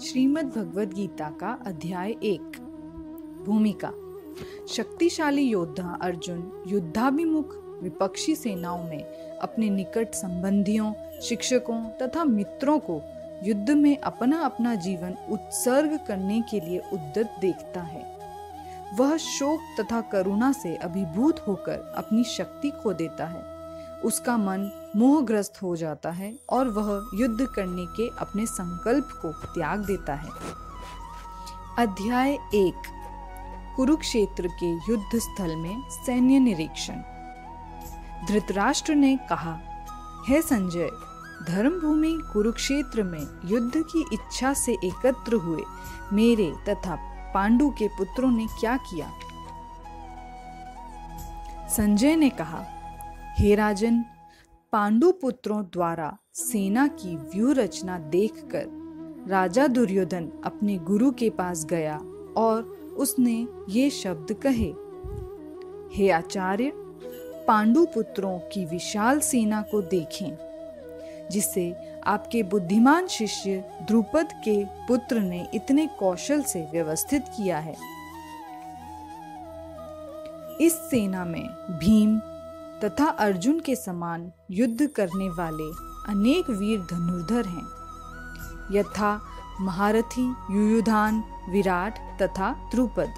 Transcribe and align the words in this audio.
श्रीमद् 0.00 0.58
भगवद 0.58 0.92
गीता 0.92 1.30
का 1.30 1.58
अध्याय 1.66 2.10
एक। 2.10 2.52
भूमिका। 3.46 3.92
शक्तिशाली 4.68 5.42
योद्धा 5.42 5.98
अर्जुन 6.02 6.64
युद्धाभिमुख 6.66 7.80
विपक्षी 7.82 8.34
सेनाओं 8.34 8.84
में 8.84 9.04
अपने 9.38 9.70
निकट 9.70 10.14
संबंधियों, 10.14 10.92
शिक्षकों 11.20 11.84
तथा 11.84 12.24
मित्रों 12.24 12.78
को 12.78 13.02
युद्ध 13.42 13.70
में 13.70 13.98
अपना 13.98 14.40
अपना 14.40 14.74
जीवन 14.74 15.14
उत्सर्ग 15.30 16.00
करने 16.08 16.42
के 16.50 16.60
लिए 16.60 16.78
उद्दत 16.78 17.36
देखता 17.40 17.80
है। 17.80 18.18
वह 18.94 19.16
शोक 19.16 19.60
तथा 19.80 20.00
करुणा 20.00 20.52
से 20.52 20.76
अभिभूत 20.76 21.40
होकर 21.40 21.94
अपनी 21.96 22.24
शक्ति 22.24 22.70
खो 22.70 22.92
देता 22.92 23.26
है। 23.26 23.59
उसका 24.04 24.36
मन 24.36 24.92
मोहग्रस्त 24.96 25.62
हो 25.62 25.76
जाता 25.76 26.10
है 26.10 26.38
और 26.50 26.68
वह 26.68 27.10
युद्ध 27.14 27.46
करने 27.46 27.86
के 27.86 28.08
अपने 28.18 28.46
संकल्प 28.46 29.08
को 29.22 29.32
त्याग 29.32 29.84
देता 29.84 30.14
है। 30.14 30.28
अध्याय 31.78 32.32
एक, 32.54 32.82
कुरुक्षेत्र 33.76 34.46
के 34.46 34.72
युद्ध 34.72 35.18
स्थल 35.18 35.56
में 35.56 35.82
सैन्य 35.90 36.38
निरीक्षण। 36.38 36.94
धृतराष्ट्र 38.28 38.94
ने 38.94 39.16
कहा, 39.16 39.58
हे 40.28 40.42
संजय, 40.42 40.90
धर्मभूमि 41.48 42.18
कुरुक्षेत्र 42.32 43.02
में 43.02 43.40
युद्ध 43.44 43.72
की 43.76 44.04
इच्छा 44.12 44.52
से 44.52 44.72
एकत्र 44.84 45.34
हुए। 45.34 45.62
मेरे 46.12 46.54
तथा 46.68 46.96
पांडु 47.34 47.70
के 47.70 47.88
पुत्रों 47.88 48.30
ने 48.30 48.46
क्या 48.46 48.76
किया? 48.76 49.12
संजय 51.68 52.16
ने 52.16 52.30
कहा 52.30 52.64
हे 53.40 53.54
राजन 53.54 54.04
पांडु 54.72 55.12
पुत्रों 55.12 55.62
द्वारा 55.62 56.18
सेना 56.34 56.86
की 56.86 57.16
व्यूह 57.16 57.54
रचना 57.54 57.98
देखकर 57.98 59.24
राजा 59.28 59.66
दुर्योधन 59.66 60.42
अपने 60.44 60.76
गुरु 60.78 61.10
के 61.10 61.30
पास 61.30 61.64
गया 61.64 61.96
और 62.36 62.62
उसने 62.98 63.48
ये 63.68 63.90
शब्द 63.90 64.32
कहे, 64.46 64.68
हे 65.96 66.10
आचार्य 66.10 66.72
पांडु 67.46 67.86
पुत्रों 67.86 68.38
की 68.38 68.64
विशाल 68.64 69.20
सेना 69.20 69.62
को 69.62 69.82
देखें 69.82 71.28
जिसे 71.30 71.74
आपके 72.06 72.42
बुद्धिमान 72.42 73.06
शिष्य 73.06 73.64
द्रुपद 73.88 74.28
के 74.44 74.64
पुत्र 74.64 75.20
ने 75.20 75.46
इतने 75.54 75.86
कौशल 75.86 76.42
से 76.42 76.62
व्यवस्थित 76.72 77.22
किया 77.28 77.58
है। 77.58 77.76
इस 80.60 80.72
सेना 80.90 81.24
में 81.24 81.46
भीम 81.70 82.20
तथा 82.84 83.04
अर्जुन 83.04 83.60
के 83.60 83.76
समान 83.76 84.32
युद्ध 84.50 84.86
करने 84.86 85.28
वाले 85.28 85.70
अनेक 86.12 86.50
वीर 86.50 86.80
धनुर्धर 86.80 87.46
हैं। 87.46 87.68
यथा 88.72 89.20
महारथी, 89.60 90.36
युयुधान, 90.50 91.24
विराट 91.48 91.98
तथा 92.22 92.52
द्रुपद। 92.70 93.14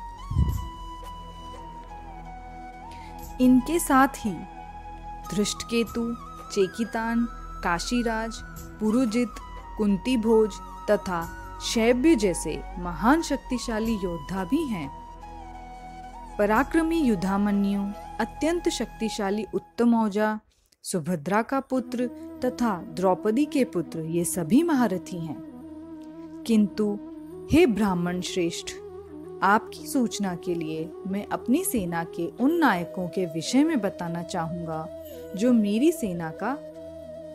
इनके 3.41 3.79
साथ 3.79 4.09
ही 4.09 4.35
धृष्टकेतु, 5.31 6.15
चेकितान, 6.53 7.29
काशीराज, 7.65 8.39
पुरुजित 8.81 9.35
कुंती 9.79 10.17
भोज 10.17 10.51
तथा 10.91 11.23
शैब्य 11.63 12.15
जैसे 12.15 12.63
महान 12.79 13.23
शक्तिशाली 13.23 13.95
योद्धा 13.95 14.45
भी 14.45 14.67
हैं। 14.67 14.89
पराक्रमी 16.39 17.01
युद्धामन्यु 17.01 17.81
अत्यंत 18.21 18.69
शक्तिशाली 18.69 19.47
उत्तम 19.55 19.95
औजा, 19.95 20.41
सुभद्रा 20.83 21.43
का 21.43 21.61
पुत्र 21.61 22.07
तथा 22.45 22.83
द्रौपदी 22.83 23.45
के 23.45 23.65
पुत्र 23.65 24.01
ये 24.01 24.25
सभी 24.25 24.63
महारथी 24.63 25.19
हैं। 25.19 25.43
किंतु, 26.47 26.99
हे 27.53 27.67
ब्राह्मण 27.67 28.21
श्रेष्ठ, 28.21 28.67
आपकी 29.43 29.87
सूचना 29.87 30.35
के 30.35 30.55
लिए 30.55 30.93
मैं 31.07 31.27
अपनी 31.27 31.65
सेना 31.65 32.05
के 32.05 32.27
उन 32.27 32.53
नायकों 32.53 33.09
के 33.09 33.27
विषय 33.27 33.65
में 33.65 33.81
बताना 33.81 34.23
चाहूँगा, 34.23 35.05
जो 35.37 35.53
मेरी 35.53 35.93
सेना 35.93 36.31
का 36.31 36.59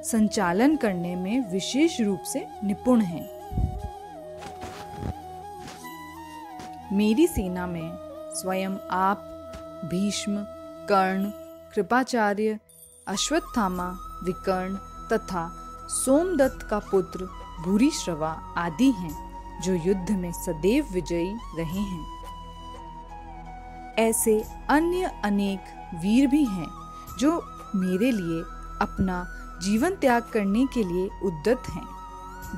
संचालन 0.01 0.75
करने 0.75 1.15
में 1.15 1.51
विशेष 1.51 2.01
रूप 2.01 2.19
से 2.19 2.47
निपुण 2.63 3.01
हैं। 3.01 3.37
मेरी 6.93 7.27
सेना 7.27 7.67
में 7.67 7.97
स्वयं 8.33 8.71
आप, 8.91 9.33
भीष्म 9.85 10.45
कर्ण 10.89 11.29
कृपाचार्य, 11.75 12.59
अश्वत्थामा, 13.07 13.97
विकर्ण 14.23 14.75
तथा 15.07 15.53
सोमदत्त 15.87 16.67
का 16.69 16.79
पुत्र 16.79 17.25
भूरिश्रवा 17.61 18.53
आदि 18.57 18.91
हैं, 18.91 19.27
जो 19.61 19.73
युद्ध 19.73 20.11
में 20.11 20.31
सदैव 20.31 20.87
विजयी 20.91 21.37
रहे 21.57 21.79
हैं। 21.79 22.05
ऐसे 23.95 24.45
अन्य 24.69 25.21
अनेक 25.23 25.59
वीर 25.95 26.27
भी 26.27 26.45
हैं, 26.45 26.67
जो 27.19 27.45
मेरे 27.75 28.11
लिए 28.11 28.41
अपना 28.81 29.27
जीवन 29.63 29.95
त्याग 29.95 30.23
करने 30.23 30.65
के 30.65 30.83
लिए 30.83 31.09
उद्दत 31.23 31.63
हैं। 31.69 31.87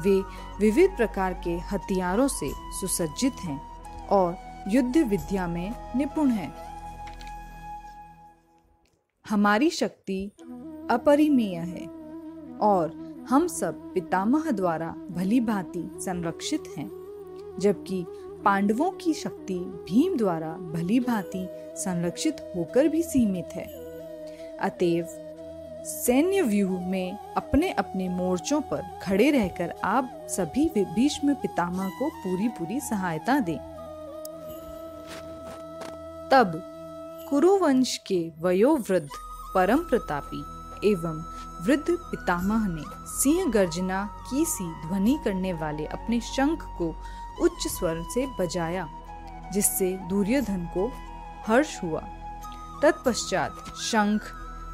वे 0.02 0.24
विविध 0.60 0.98
प्रकार 0.98 1.34
के 1.34 1.58
हथियारों 1.58 2.28
से 2.28 2.52
सुसज्जित 2.56 3.36
हैं 3.44 3.62
और 4.08 4.38
युद्ध 4.68 4.98
विद्या 4.98 5.48
में 5.48 5.94
निपुण 5.96 6.30
हैं। 6.30 6.69
हमारी 9.30 9.70
शक्ति 9.70 10.32
अपरिमेय 10.92 11.56
है 11.56 11.86
और 12.58 12.94
हम 13.30 13.48
सब 13.48 13.94
पितामह 13.94 14.52
द्वारा 14.52 14.88
भली 15.12 15.40
भांति 15.40 15.92
संरक्षित 15.94 16.64
हैं, 16.78 16.90
जबकि 17.60 18.06
पांडवों 18.46 18.92
की 18.92 19.14
शक्ति 19.14 19.60
भीम 19.60 20.18
द्वारा 20.18 20.48
भली 20.48 21.00
भांति 21.00 21.48
संरक्षित 21.76 22.54
होकर 22.56 22.88
भी 22.88 23.04
सीमित 23.04 23.50
है। 23.54 23.66
अतएव 24.58 25.08
सैन्य 25.86 26.42
व्यूह 26.42 26.88
में 26.88 27.18
अपने 27.38 27.72
अपने 27.72 28.10
मोर्चों 28.10 28.62
पर 28.62 29.00
खड़े 29.04 29.32
रहकर 29.32 29.74
आप 29.84 30.28
सभी 30.30 30.70
भीष्म 30.78 31.34
पितामह 31.34 31.90
को 31.90 32.10
पूरी 32.10 32.48
पूरी 32.48 32.80
सहायता 32.80 33.40
दें। 33.40 33.58
तब 36.32 36.62
कुरुवंश 37.30 37.98
के 37.98 38.32
वयोवृद्ध 38.40 39.10
परम 39.56 39.78
प्रतापी 39.78 40.40
एवं 40.90 41.18
वृद्ध 41.66 41.86
पितामह 41.90 42.68
ने 42.68 42.84
सिंह 43.06 43.52
गर्जना 43.52 44.04
की 44.30 44.46
सी 44.46 44.88
ध्वनि 44.88 45.20
करने 45.24 45.54
वाले 45.54 45.86
अपने 45.86 46.20
शंख 46.22 46.64
को 46.78 46.88
उच्च 47.42 47.68
स्वर 47.68 48.04
से 48.14 48.26
बजाया, 48.40 48.90
जिससे 49.54 49.92
दुर्योधन 50.10 50.66
को 50.66 50.92
हर्ष 51.48 51.84
हुआ। 51.84 52.02
तत्पश्चात 52.82 53.64
शंख, 53.82 54.22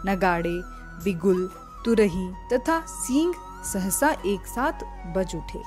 नगाड़े, 0.06 0.62
बिगुल, 1.04 1.48
तुरही 1.86 2.34
तथा 2.54 2.86
सिंह 2.88 3.34
सहसा 3.74 4.12
एक 4.26 4.46
साथ 4.46 4.74
बज 5.16 5.36
उठे। 5.36 5.64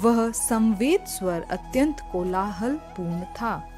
वह 0.00 0.30
संवेद 0.30 1.04
स्वर 1.04 1.42
अत्यंत 1.42 1.96
कोलाहल 2.12 2.74
पूर्ण 2.74 3.24
था। 3.24 3.77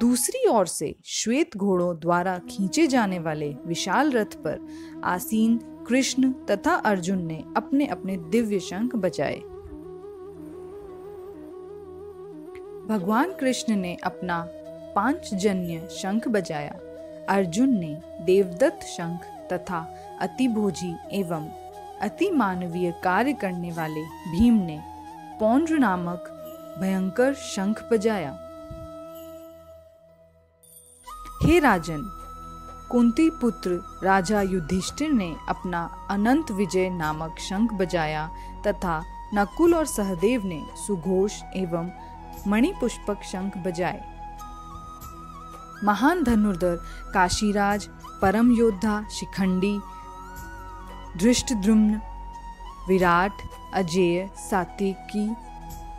दूसरी 0.00 0.46
ओर 0.48 0.66
से 0.66 0.94
श्वेत 1.04 1.56
घोड़ों 1.56 1.98
द्वारा 2.00 2.38
खींचे 2.50 2.86
जाने 2.86 3.18
वाले 3.18 3.48
विशाल 3.66 4.10
रथ 4.10 4.36
पर 4.36 4.66
आसीन, 5.04 5.56
कृष्ण 5.88 6.32
तथा 6.32 6.74
अर्जुन 6.74 7.22
ने 7.22 7.42
अपने 7.56 7.86
अपने 7.86 8.16
दिव्य 8.16 8.60
शंख 8.60 8.96
बजाए। 8.96 9.36
भगवान 12.88 13.32
कृष्ण 13.32 13.76
ने 13.76 13.96
अपना 14.04 14.44
पांचजन्य 14.96 15.88
शंख 15.90 16.28
बजाया। 16.28 16.78
अर्जुन 17.28 17.78
ने 17.78 17.94
देवदत्त 18.24 18.86
शंख 18.86 19.20
तथा 19.52 19.86
अतिभोजी 20.20 20.94
एवं 21.12 21.48
अति 22.02 22.30
मानवीय 22.30 22.90
कार्य 23.04 23.32
करने 23.32 23.72
वाले 23.72 24.02
भीम 24.02 24.54
ने 24.54 24.80
पौंड्र 25.40 25.78
नामक 25.78 26.36
भयंकर 26.80 27.34
शंख 27.34 27.88
बजाया। 27.92 28.38
हे 31.42 31.58
राजन, 31.58 32.02
कुंती 32.90 33.28
पुत्र 33.30 33.70
राजा 34.04 34.40
युधिष्ठिर 34.42 35.12
ने 35.12 35.28
अपना 35.48 35.80
अनंत 36.10 36.50
विजय 36.50 36.88
नामक 36.90 37.38
शंख 37.38 37.72
बजाया 37.72 38.26
तथा 38.66 39.02
नकुल 39.34 39.74
और 39.74 39.86
सहदेव 39.86 40.44
ने 40.46 40.60
सुघोष 40.76 41.40
एवं 41.56 41.90
मणिपुष्पक 42.46 43.22
शंख 43.22 43.56
बजाए। 43.56 44.02
महान 45.84 46.22
धनुर्धर, 46.22 46.76
काशीराज, 47.14 47.88
परम 48.22 48.52
योद्धा, 48.52 49.02
शिखंडी 49.10 49.78
धृष्टद्रुम्न 51.16 52.00
विराट, 52.88 53.32
अजेय 53.74 54.28
सातिकी 54.36 55.28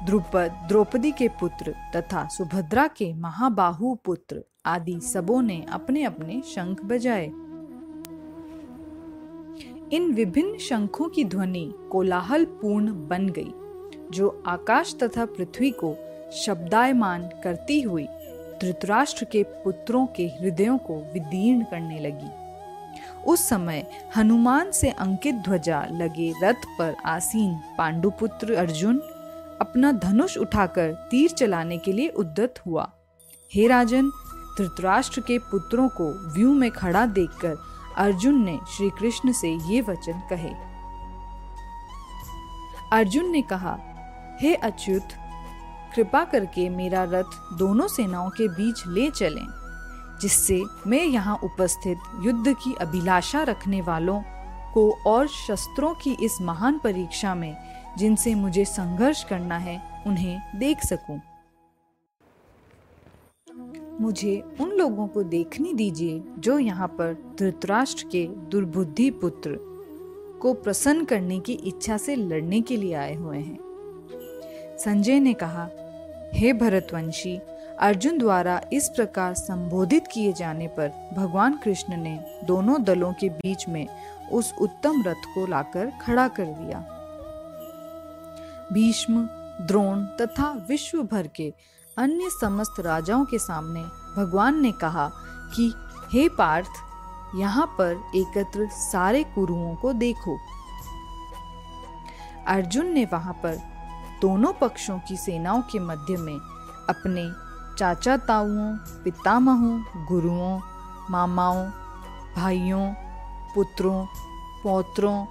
द्रुपद 0.05 0.65
द्रौपदी 0.67 1.11
के 1.11 1.27
पुत्र 1.27 1.75
तथा 1.95 2.27
सुभद्रा 2.27 2.87
के 2.87 3.13
महाबाहु 3.13 3.93
पुत्र 3.95 4.43
आदि 4.65 4.99
सबों 5.03 5.41
ने 5.41 5.65
अपने 5.71 6.03
अपने 6.03 6.41
शंख 6.45 6.83
बजाए। 6.85 7.25
इन 9.95 10.11
विभिन्न 10.13 10.57
शंखों 10.57 11.09
की 11.09 11.25
ध्वनि 11.25 11.73
कोलाहल 11.91 12.45
पूर्ण 12.45 13.07
बन 13.07 13.29
गई, 13.29 13.51
जो 14.11 14.43
आकाश 14.47 14.95
तथा 15.03 15.25
पृथ्वी 15.25 15.71
को 15.71 15.95
शब्दायमान 16.31 17.29
करती 17.43 17.81
हुई 17.81 18.07
धृतराष्ट्र 18.61 19.25
के 19.25 19.43
पुत्रों 19.43 20.05
के 20.05 20.27
हृदयों 20.27 20.77
को 20.77 20.95
विदीर्ण 21.13 21.63
करने 21.63 21.99
लगी। 21.99 22.29
उस 23.27 23.47
समय 23.49 23.85
हनुमान 24.17 24.71
से 24.71 24.89
अंकित 24.89 25.35
ध्वजा 25.35 25.87
लगे 25.91 26.33
रथ 26.43 26.65
पर 26.79 26.95
आसीन 27.05 27.53
पांडुपुत्र 27.77 28.53
अर्जुन 28.53 29.01
अपना 29.61 29.91
धनुष 29.91 30.37
उठाकर 30.37 30.91
तीर 31.11 31.29
चलाने 31.29 31.77
के 31.77 31.93
लिए 31.93 32.09
उद्दत 32.09 32.61
हुआ। 32.65 32.91
हे 33.51 33.67
राजन, 33.67 34.09
धृतराष्ट्र 34.57 35.21
के 35.21 35.37
पुत्रों 35.39 35.89
को 35.89 36.33
व्यू 36.33 36.53
में 36.53 36.71
खड़ा 36.71 37.05
देखकर 37.05 37.55
अर्जुन 37.97 38.43
ने 38.43 38.59
श्री 38.77 38.89
कृष्ण 38.89 39.31
से 39.31 39.49
ये 39.73 39.81
वचन 39.81 40.21
कहे। 40.29 40.53
अर्जुन 42.93 43.31
ने 43.31 43.41
कहा, 43.41 43.77
हे 44.41 44.53
अच्युत, 44.55 45.07
कृपा 45.95 46.23
करके 46.23 46.69
मेरा 46.69 47.03
रथ 47.03 47.57
दोनों 47.57 47.87
सेनाओं 47.87 48.29
के 48.29 48.47
बीच 48.47 48.83
ले 48.87 49.09
चलें, 49.11 49.47
जिससे 50.21 50.63
मैं 50.87 51.03
यहाँ 51.03 51.39
उपस्थित 51.43 51.97
युद्ध 52.21 52.53
की 52.53 52.73
अभिलाषा 52.73 53.43
रखने 53.43 53.81
वालों 53.81 54.21
को 54.73 54.89
और 55.07 55.27
शस्त्रों 55.27 55.93
की 55.93 56.17
इस 56.21 56.37
महान 56.41 56.79
परीक्षा 56.79 57.35
में 57.35 57.80
जिनसे 57.97 58.35
मुझे 58.35 58.65
संघर्ष 58.65 59.23
करना 59.23 59.57
है, 59.57 60.03
उन्हें 60.07 60.59
देख 60.59 60.85
सकूँ। 60.85 61.19
मुझे 64.01 64.43
उन 64.61 64.69
लोगों 64.71 65.07
को 65.07 65.23
देखने 65.23 65.73
दीजिए 65.73 66.21
जो 66.39 66.59
यहाँ 66.59 66.87
पर 66.87 67.13
धृतराष्ट्र 67.39 68.05
के 68.11 68.25
दुर्बुद्धि 68.27 69.09
पुत्र 69.11 69.57
को 70.41 70.53
प्रसन्न 70.53 71.05
करने 71.05 71.39
की 71.39 71.53
इच्छा 71.53 71.97
से 71.97 72.15
लड़ने 72.15 72.61
के 72.61 72.77
लिए 72.77 72.93
आए 72.93 73.13
हुए 73.15 73.37
हैं 73.37 74.77
संजय 74.77 75.19
ने 75.19 75.33
कहा, 75.33 75.69
हे 76.33 76.53
भरतवंशी, 76.53 77.37
अर्जुन 77.79 78.17
द्वारा 78.17 78.61
इस 78.73 78.89
प्रकार 78.89 79.33
संबोधित 79.33 80.07
किए 80.07 80.33
जाने 80.33 80.67
पर 80.67 80.91
भगवान 81.13 81.57
कृष्ण 81.57 81.97
ने 81.97 82.17
दोनों 82.43 82.83
दलों 82.83 83.13
के 83.13 83.29
बीच 83.29 83.67
में 83.69 83.87
उस 84.31 84.53
उत्तम 84.61 85.03
रथ 85.07 85.25
को 85.35 85.45
लाकर 85.47 85.91
खड़ा 86.01 86.27
कर 86.27 86.45
दिया 86.45 86.79
भीष्म, 88.71 89.27
द्रोण 89.61 90.03
तथा 90.03 90.65
विश्व 90.69 91.03
भर 91.03 91.27
के 91.27 91.53
अन्य 91.97 92.29
समस्त 92.41 92.79
राजाओं 92.79 93.25
के 93.25 93.39
सामने 93.39 93.83
भगवान 94.17 94.61
ने 94.61 94.71
कहा 94.71 95.11
कि, 95.55 95.73
हे 96.13 96.29
पार्थ, 96.29 96.69
यहाँ 97.35 97.65
पर 97.65 98.11
एकत्र 98.15 98.67
सारे 98.71 99.23
कुरुओं 99.23 99.75
को 99.75 99.93
देखो। 99.93 100.37
अर्जुन 102.47 102.85
ने 102.85 103.05
वहाँ 103.05 103.33
पर 103.33 103.57
दोनों 104.21 104.53
पक्षों 104.53 104.99
की 104.99 105.17
सेनाओं 105.17 105.61
के 105.61 105.79
मध्य 105.79 106.17
में 106.17 106.39
अपने 106.89 107.31
चाचा 107.77 108.17
ताऊओं 108.17 108.77
पितामहों, 109.03 110.05
गुरुओं, 110.05 110.59
मामाओं, 111.09 111.65
भाइयों, 112.35 112.93
पुत्रों, 113.55 114.05
पौत्रों, 114.63 115.25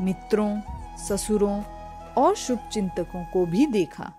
मित्रों, 0.00 0.60
ससुरों 0.98 1.62
और 2.18 2.34
शुभ 2.34 2.68
चिंतकों 2.72 3.24
को 3.24 3.44
भी 3.46 3.66
देखा। 3.66 4.12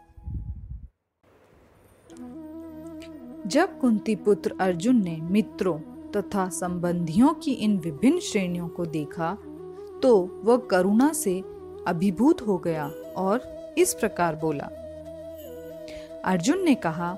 जब 3.47 3.79
कुंती 3.79 4.15
पुत्र 4.15 4.55
अर्जुन 4.61 5.03
ने 5.03 5.17
मित्रों 5.21 5.77
तथा 6.11 6.47
संबंधियों 6.49 7.33
की 7.33 7.51
इन 7.51 7.77
विभिन्न 7.77 8.19
श्रेणियों 8.19 8.67
को 8.67 8.85
देखा 8.85 9.33
तो 10.01 10.15
वह 10.43 10.57
करुणा 10.71 11.11
से 11.13 11.39
अभिभूत 11.87 12.41
हो 12.41 12.57
गया 12.57 12.87
और 13.17 13.75
इस 13.77 13.93
प्रकार 13.93 14.35
बोला, 14.35 14.69
अर्जुन 16.25 16.63
ने 16.63 16.75
कहा, 16.75 17.15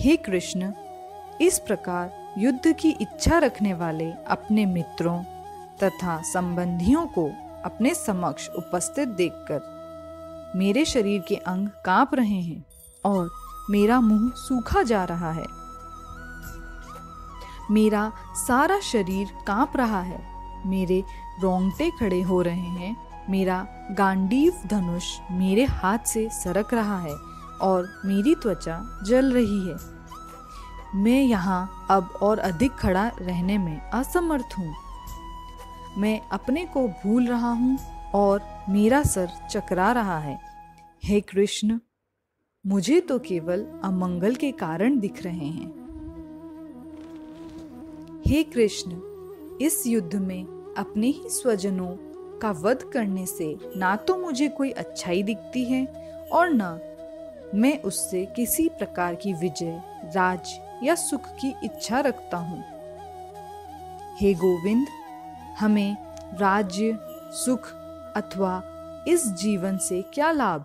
हे 0.00 0.16
कृष्ण, 0.16 0.72
इस 1.40 1.58
प्रकार 1.58 2.34
युद्ध 2.38 2.72
की 2.72 2.90
इच्छा 3.00 3.38
रखने 3.38 3.74
वाले 3.74 4.10
अपने 4.28 4.66
मित्रों 4.66 5.22
तथा 5.82 6.20
संबंधियों 6.22 7.06
को 7.06 7.30
अपने 7.64 7.94
समक्ष 7.94 8.48
उपस्थित 8.48 9.08
देखकर 9.08 9.77
मेरे 10.56 10.84
शरीर 10.84 11.20
के 11.28 11.34
अंग 11.34 11.68
काँप 11.84 12.14
रहे 12.14 12.40
हैं 12.40 12.64
और 13.04 13.30
मेरा 13.70 14.00
मुँह 14.00 14.30
सूखा 14.36 14.82
जा 14.82 15.04
रहा 15.04 15.32
है। 15.32 15.46
मेरा 17.70 18.12
सारा 18.34 18.80
शरीर 18.80 19.28
काँप 19.46 19.76
रहा 19.76 20.00
है। 20.00 20.20
मेरे 20.66 21.04
रोंगटे 21.42 21.90
खड़े 21.90 22.22
हो 22.22 22.42
रहे 22.42 22.54
हैं। 22.54 22.96
मेरा 23.30 23.66
गांडीव 23.90 24.60
धनुष 24.66 25.18
मेरे 25.30 25.64
हाथ 25.64 25.98
से 25.98 26.28
सरक 26.32 26.74
रहा 26.74 26.98
है 26.98 27.14
और 27.60 28.02
मेरी 28.04 28.34
त्वचा 28.34 29.00
जल 29.06 29.32
रही 29.32 29.68
है। 29.68 29.76
मैं 30.94 31.22
यहाँ 31.22 31.86
अब 31.90 32.18
और 32.22 32.38
अधिक 32.38 32.72
खड़ा 32.72 33.10
रहने 33.20 33.58
में 33.58 33.90
असमर्थ 33.90 34.58
हूँ। 34.58 34.74
मैं 35.98 36.20
अपने 36.32 36.64
को 36.64 36.88
भूल 36.88 37.26
रहा 37.26 37.50
हूँ 37.50 37.78
और 38.14 38.42
मेरा 38.68 39.02
सर 39.02 39.30
चकरा 39.50 39.92
रहा 39.92 40.18
है। 40.18 40.38
हे 41.04 41.20
कृष्ण, 41.20 41.78
मुझे 42.64 43.00
तो 43.00 43.18
केवल 43.18 43.64
अमंगल 43.84 44.34
के 44.34 44.50
कारण 44.52 44.98
दिख 44.98 45.22
रहे 45.22 45.46
हैं। 45.46 45.76
हे 48.26 48.42
कृष्ण, 48.44 49.00
इस 49.62 49.86
युद्ध 49.86 50.14
में 50.14 50.74
अपने 50.78 51.06
ही 51.06 51.28
स्वजनों 51.28 51.96
का 52.38 52.50
वध 52.50 52.82
करने 52.92 53.26
से 53.26 53.56
ना 53.76 53.94
तो 53.96 54.16
मुझे 54.16 54.48
कोई 54.48 54.70
अच्छाई 54.70 55.22
दिखती 55.22 55.64
है 55.64 55.84
और 56.32 56.48
न 56.52 56.78
मैं 57.54 57.80
उससे 57.82 58.24
किसी 58.26 58.68
प्रकार 58.68 59.14
की 59.14 59.32
विजय, 59.32 59.82
राज 60.04 60.58
या 60.82 60.94
सुख 60.94 61.28
की 61.40 61.54
इच्छा 61.64 62.00
रखता 62.00 62.36
हूँ। 62.36 62.64
हे 64.16 64.34
गोविंद, 64.34 64.86
हमें 65.58 65.96
राज्य, 66.34 66.98
सुख 67.34 67.72
अथवा 68.18 68.62
इस 69.08 69.26
जीवन 69.26 69.78
से 69.78 70.02
क्या 70.02 70.32
लाभ? 70.32 70.64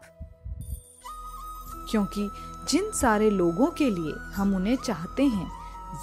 क्योंकि 1.91 2.29
जिन 2.69 2.91
सारे 2.91 3.29
लोगों 3.29 3.67
के 3.67 3.89
लिए 3.89 4.13
हम 4.35 4.55
उन्हें 4.55 4.75
चाहते 4.75 5.23
हैं, 5.23 5.51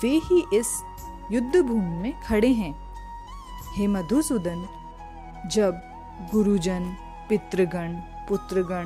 वे 0.02 0.10
ही 0.10 0.46
इस 0.54 0.82
युद्ध 1.32 1.60
भूमि 1.60 1.96
में 1.96 2.20
खड़े 2.20 2.48
हैं। 2.48 2.94
हे 3.76 3.86
मधुसूदन, 3.86 4.68
जब 5.46 5.74
गुरुजन, 6.32 6.96
पितृगण, 7.28 7.94
पुत्रगण, 8.28 8.84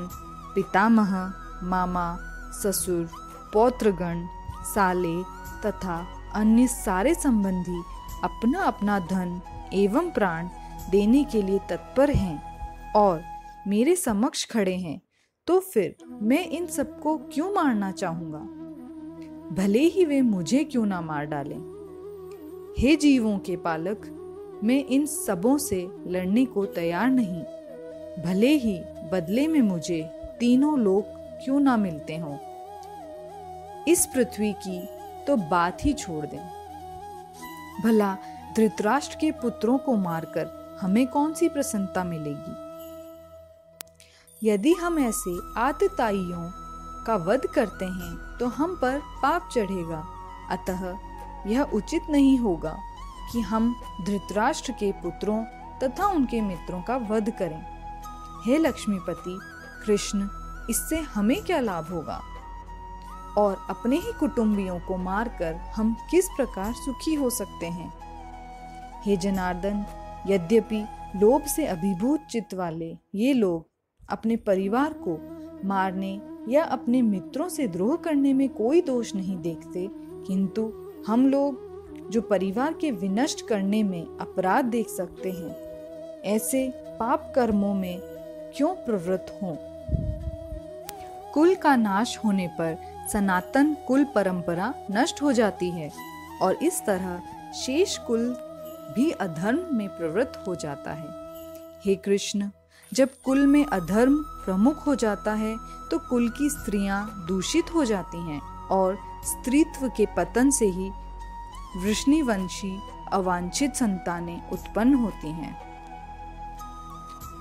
पितामह, 0.54 1.32
मामा, 1.62 2.18
ससुर, 2.52 3.10
पौत्रगण, 3.52 4.26
साले 4.74 5.22
तथा 5.66 6.06
अन्य 6.34 6.66
सारे 6.66 7.14
संबंधी 7.14 7.82
अपना 8.24 8.62
अपना 8.62 8.98
धन 8.98 9.40
एवं 9.72 10.10
प्राण 10.10 10.48
देने 10.90 11.24
के 11.24 11.42
लिए 11.42 11.58
तत्पर 11.58 12.10
हैं 12.10 12.53
और 12.96 13.22
मेरे 13.68 13.96
समक्ष 13.96 14.44
खड़े 14.46 14.74
हैं 14.74 15.00
तो 15.46 15.58
फिर 15.60 15.96
मैं 16.22 16.46
इन 16.46 16.66
सबको 16.66 17.16
क्यों 17.16 17.52
मारना 17.52 17.90
चाहूँगा? 17.92 18.38
भले 19.54 19.78
ही 19.78 20.04
वे 20.04 20.22
मुझे 20.22 20.64
क्यों 20.64 20.86
ना 20.86 21.00
मार 21.00 21.26
डालें। 21.26 21.74
हे 22.78 22.96
जीवों 22.96 23.38
के 23.38 23.56
पालक, 23.56 24.10
मैं 24.64 24.84
इन 24.84 25.06
सबों 25.06 25.58
से 25.58 25.88
लड़ने 26.06 26.44
को 26.44 26.66
तैयार 26.66 27.10
नहीं। 27.10 27.42
भले 28.24 28.48
ही 28.48 28.78
बदले 29.12 29.46
में 29.48 29.60
मुझे 29.60 30.02
तीनों 30.40 30.78
लोग 30.78 31.04
क्यों 31.44 31.60
ना 31.60 31.76
मिलते 31.76 32.16
हों। 32.16 32.38
इस 33.84 34.06
पृथ्वी 34.06 34.52
की 34.52 34.88
तो 35.26 35.36
बात 35.36 35.84
ही 35.84 35.92
छोड़ 35.92 36.26
दें। 36.26 36.44
भला 37.84 38.16
धृतराष्ट्र 38.56 39.16
के 39.20 39.30
पुत्रों 39.32 39.78
को 39.78 39.96
मारकर 39.96 40.78
हमें 40.80 41.06
कौन 41.06 41.34
सी 41.34 41.48
प्रसन्नता 41.48 42.04
मिलेगी? 42.04 42.63
यदि 44.44 44.72
हम 44.72 44.98
ऐसे 44.98 45.60
आतताइयों 45.60 46.50
का 47.04 47.16
वध 47.16 47.46
करते 47.46 47.84
हैं 47.84 48.38
तो 48.38 48.46
हम 48.46 48.76
पर 48.76 48.98
पाप 48.98 49.48
चढ़ेगा। 49.52 50.04
अतः 50.50 50.98
यह 51.46 51.62
उचित 51.62 52.02
नहीं 52.10 52.38
होगा 52.38 52.76
कि 53.32 53.40
हम 53.40 53.76
धृतराष्ट्र 54.06 54.72
के 54.72 54.92
पुत्रों 54.92 55.44
तथा 55.82 56.06
उनके 56.06 56.40
मित्रों 56.40 56.82
का 56.82 56.96
वध 56.96 57.30
करें। 57.30 57.66
हे 58.46 58.58
लक्ष्मीपति, 58.58 59.38
कृष्ण, 59.86 60.28
इससे 60.70 61.00
हमें 61.00 61.42
क्या 61.42 61.60
लाभ 61.60 61.92
होगा? 61.92 62.20
और 63.38 63.66
अपने 63.70 63.96
ही 63.96 64.12
कुटुंबियों 64.12 64.80
को 64.80 64.96
मारकर 64.96 65.54
हम 65.54 65.96
किस 66.10 66.28
प्रकार 66.28 66.72
सुखी 66.72 67.14
हो 67.14 67.30
सकते 67.30 67.66
हैं? 67.66 67.92
हे 69.02 69.16
जनार्दन, 69.16 69.84
यद्यपि 70.26 70.84
लोभ 71.16 71.42
से 71.42 71.66
अभिभूत 71.66 72.20
चित्त 72.20 72.54
वाले 72.54 72.98
ये 73.14 73.32
लोग 73.32 73.73
अपने 74.08 74.36
परिवार 74.36 74.92
को 74.92 75.18
मारने 75.64 76.20
या 76.48 76.64
अपने 76.64 77.02
मित्रों 77.02 77.48
से 77.48 77.66
द्रोह 77.68 77.96
करने 77.96 78.32
में 78.34 78.48
कोई 78.48 78.80
दोष 78.80 79.14
नहीं 79.14 79.36
देखते, 79.36 79.88
किंतु 80.26 80.72
हम 81.06 81.26
लोग 81.28 81.62
जो 82.10 82.20
परिवार 82.20 82.72
के 82.72 82.90
विनष्ट 82.90 83.46
करने 83.48 83.82
में 83.82 84.02
अपराध 84.18 84.64
देख 84.64 84.88
सकते 84.88 85.30
हैं, 85.30 85.54
ऐसे 86.22 86.68
पाप 86.70 87.32
कर्मों 87.34 87.74
में 87.74 87.98
क्यों 88.56 88.74
प्रवृत्त 88.74 89.38
हों? 89.42 89.56
कुल 91.32 91.54
का 91.54 91.76
नाश 91.76 92.18
होने 92.24 92.46
पर 92.46 92.76
सनातन 93.12 93.76
कुल 93.88 94.04
परंपरा 94.04 94.74
नष्ट 94.90 95.22
हो 95.22 95.32
जाती 95.32 95.70
है 95.70 95.90
और 96.42 96.54
इस 96.54 96.82
तरह 96.86 97.22
शेष 97.52 97.98
कुल 97.98 98.28
भी 98.96 99.10
अधर्म 99.10 99.66
में 99.72 99.88
प्रवृत्त 99.88 100.44
हो 100.46 100.54
जाता 100.54 100.92
है। 100.92 101.08
हे 101.86 101.94
कृष्ण! 101.94 102.50
जब 102.94 103.08
कुल 103.24 103.46
में 103.46 103.64
अधर्म 103.66 104.16
प्रमुख 104.44 104.86
हो 104.86 104.94
जाता 104.94 105.32
है 105.32 105.56
तो 105.90 105.98
कुल 105.98 106.28
की 106.28 106.48
स्त्रियाँ 106.50 107.26
दूषित 107.28 107.72
हो 107.74 107.84
जाती 107.84 108.18
हैं 108.18 108.40
और 108.70 108.98
स्त्रीत्व 109.24 109.88
के 109.88 110.06
पतन 110.06 110.50
से 110.50 110.66
ही 110.66 110.90
वृष्णिवंशी 111.76 112.78
अवांछित 113.12 113.74
संतानें 113.74 114.50
उत्पन्न 114.50 114.94
होती 114.94 115.28
हैं। 115.28 115.54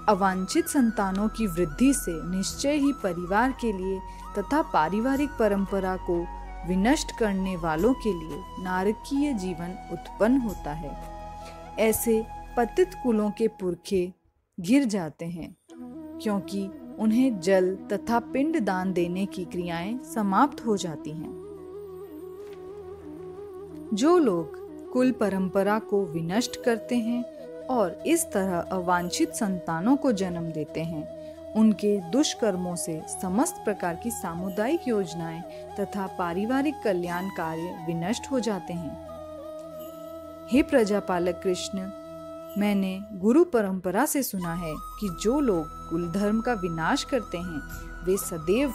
अवांछित 0.09 0.67
संतानों 0.67 1.27
की 1.27 1.47
वृद्धि 1.47 1.93
से 1.93 2.13
निश्चय 2.29 2.75
ही 2.75 2.91
परिवार 2.93 3.51
के 3.61 3.71
लिए 3.73 3.99
तथा 4.37 4.61
पारिवारिक 4.61 5.29
परंपरा 5.29 5.95
को 6.09 6.19
विनष्ट 6.67 7.17
करने 7.17 7.55
वालों 7.57 7.93
के 7.93 8.13
लिए 8.13 8.63
नारकीय 8.63 9.33
जीवन 9.33 9.77
उत्पन्न 9.91 10.41
होता 10.41 10.73
है। 10.73 10.97
ऐसे 11.79 12.21
पतित 12.57 12.91
कुलों 13.03 13.31
के 13.31 13.47
पुरखे 13.47 14.11
गिर 14.59 14.85
जाते 14.85 15.25
हैं, 15.25 15.55
क्योंकि 16.23 16.69
उन्हें 16.99 17.39
जल 17.39 17.75
तथा 17.93 18.19
पिंड 18.19 18.59
दान 18.59 18.93
देने 18.93 19.25
की 19.25 19.45
क्रियाएँ 19.45 19.97
समाप्त 20.03 20.65
हो 20.65 20.77
जाती 20.77 21.11
हैं। 21.11 21.31
जो 23.93 24.17
लोग 24.17 24.61
कुल 24.91 25.11
परंपरा 25.11 25.79
को 25.79 26.05
विनष्ट 26.05 26.63
करते 26.63 26.95
हैं 26.95 27.23
और 27.67 28.03
इस 28.07 28.25
तरह 28.25 28.59
अवांछित 28.59 29.33
संतानों 29.33 29.95
को 29.95 30.11
जन्म 30.11 30.51
देते 30.51 30.83
हैं, 30.83 31.53
उनके 31.53 31.99
दुष्कर्मों 32.11 32.75
से 32.75 33.01
समस्त 33.21 33.55
प्रकार 33.55 33.95
की 33.95 34.11
सामुदायिक 34.11 34.87
योजनाएँ 34.87 35.41
तथा 35.79 36.07
पारिवारिक 36.07 36.75
कल्याण 36.83 37.29
कार्य 37.29 37.85
विनष्ट 37.87 38.31
हो 38.31 38.39
जाते 38.39 38.73
हैं। 38.73 38.95
हे 40.51 40.63
प्रजापालक 40.63 41.39
कृष्ण 41.43 41.91
मैंने 42.57 42.99
गुरु 43.13 43.43
परंपरा 43.43 44.05
से 44.05 44.23
सुना 44.23 44.53
है 44.53 44.73
कि 44.99 45.17
जो 45.21 45.39
लोग 45.39 45.89
कुल 45.89 46.11
धर्म 46.11 46.41
का 46.41 46.53
विनाश 46.53 47.03
करते 47.03 47.37
हैं, 47.37 47.61
वे 48.05 48.17
सदैव 48.17 48.73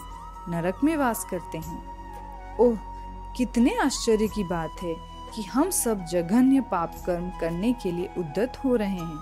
नरक 0.49 0.81
में 0.85 0.97
वास 0.97 1.27
करते 1.31 1.59
हैं। 1.59 1.99
ओह, 2.59 2.79
कितने 3.37 3.79
आश्चर्य 3.79 4.29
की 4.29 4.45
बात 4.45 4.71
है 4.83 4.95
कि 5.35 5.43
हम 5.43 5.71
सब 5.71 6.05
जघन्य 6.05 6.61
पाप 6.61 6.95
कर्म 7.07 7.31
करने 7.41 7.73
के 7.73 7.93
लिए 7.93 8.11
उद्दत 8.19 8.53
हो 8.65 8.77
रहे 8.77 8.99
हैं। 8.99 9.19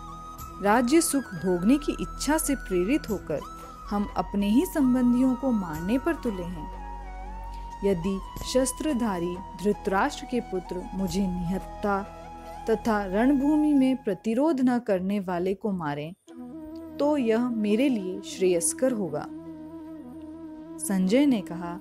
राज्य 0.63 1.01
सुख 1.01 1.25
भोगने 1.25 1.79
की 1.79 1.97
इच्छा 2.01 2.39
से 2.39 2.55
प्रेरित 2.55 3.11
होकर 3.11 3.41
हम 3.91 4.13
अपने 4.17 4.49
ही 4.49 4.67
संबंधियों 4.67 5.35
को 5.35 5.51
मारने 5.51 5.99
पर 5.99 6.15
तुले 6.15 6.43
हैं। 6.43 6.77
यदि 7.85 8.21
शस्त्रधारी 8.55 9.37
धृतराष्ट्र 9.37 10.25
के 10.25 10.41
पुत्र 10.41 10.91
मुझे 10.95 11.21
निहत्ता 11.21 12.23
तथा 12.70 13.04
रणभूमि 13.04 13.73
में 13.75 13.96
प्रतिरोध 13.96 14.61
न 14.61 14.78
करने 14.78 15.20
वाले 15.20 15.54
को 15.54 15.73
मारें 15.73 16.12
तो 16.99 17.16
यह 17.16 17.49
मेरे 17.49 17.88
लिए 17.88 18.20
श्रेयस्कर 18.20 18.92
होगा। 18.92 19.26
संजय 20.78 21.26
ने 21.26 21.40
कहा 21.40 21.78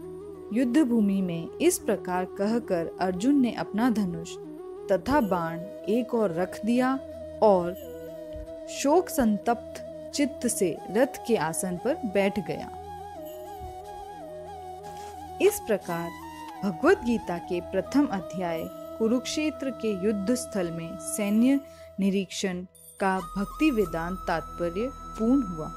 युद्ध 0.54 0.84
भूमि 0.84 1.22
में 1.22 1.58
इस 1.58 1.78
प्रकार 1.80 2.26
कहकर 2.26 2.96
अर्जुन 3.02 3.40
ने 3.42 3.52
अपना 3.54 3.90
धनुष 3.90 4.36
तथा 4.92 5.22
बाण 5.22 5.60
एक 5.90 6.14
और 6.14 6.34
रख 6.34 6.60
दिया 6.66 6.94
और 7.44 7.74
शोक 8.70 9.10
संतप्त 9.10 9.82
चित्त 10.16 10.48
से 10.48 10.76
रथ 10.92 11.18
के 11.28 11.36
आसन 11.36 11.78
पर 11.78 11.96
बैठ 12.14 12.40
गया। 12.48 12.70
इस 15.42 15.60
प्रकार 15.60 16.10
भगवत 16.64 17.04
गीता 17.06 17.38
के 17.38 17.62
प्रथम 17.62 18.06
अध्याय 18.06 18.64
कुरुक्षेत्र 18.98 19.70
के 19.70 19.92
युद्ध 20.06 20.34
स्थल 20.36 20.72
में 20.72 20.98
सैन्य 21.00 21.60
निरीक्षण 22.00 22.66
का 23.00 23.20
भक्ति 23.38 23.72
वेदांत 23.72 24.20
तात्पर्य 24.28 24.90
पूर्ण 25.18 25.42
हुआ। 25.42 25.68